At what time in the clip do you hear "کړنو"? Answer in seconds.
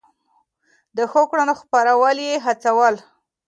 1.31-1.53